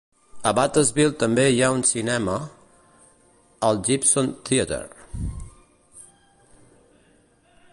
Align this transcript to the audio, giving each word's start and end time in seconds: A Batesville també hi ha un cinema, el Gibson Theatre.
A 0.51 0.51
Batesville 0.59 1.17
també 1.23 1.43
hi 1.49 1.59
ha 1.65 1.69
un 1.75 1.83
cinema, 1.89 2.37
el 3.67 3.83
Gibson 3.89 4.31
Theatre. 4.49 5.29